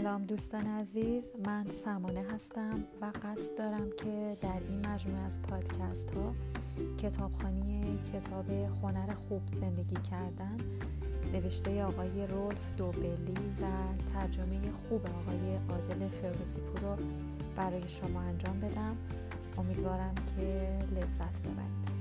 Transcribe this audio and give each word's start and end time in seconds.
سلام 0.00 0.24
دوستان 0.24 0.66
عزیز 0.66 1.32
من 1.46 1.68
سمانه 1.68 2.24
هستم 2.34 2.84
و 3.00 3.12
قصد 3.22 3.58
دارم 3.58 3.90
که 3.98 4.36
در 4.42 4.60
این 4.68 4.86
مجموعه 4.86 5.22
از 5.22 5.42
پادکست 5.42 6.10
ها 6.10 6.34
کتابخانی 6.98 7.98
کتاب 8.12 8.50
هنر 8.50 9.14
خوب 9.14 9.42
زندگی 9.52 9.96
کردن 10.10 10.56
نوشته 11.32 11.84
آقای 11.84 12.26
رولف 12.26 12.74
دوبلی 12.76 13.36
و 13.62 13.66
ترجمه 14.14 14.60
خوب 14.88 15.06
آقای 15.06 15.56
عادل 15.70 16.08
فیروزیپور 16.08 16.80
رو 16.80 16.96
برای 17.56 17.88
شما 17.88 18.20
انجام 18.20 18.60
بدم. 18.60 18.96
امیدوارم 19.58 20.14
که 20.14 20.78
لذت 20.94 21.40
ببرید. 21.40 21.91